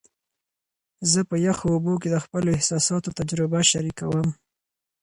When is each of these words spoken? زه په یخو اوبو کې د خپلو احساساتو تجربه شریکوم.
زه 1.11 1.19
په 1.29 1.35
یخو 1.45 1.65
اوبو 1.73 1.93
کې 2.01 2.09
د 2.11 2.17
خپلو 2.25 2.49
احساساتو 2.57 3.15
تجربه 3.19 3.59
شریکوم. 3.71 4.27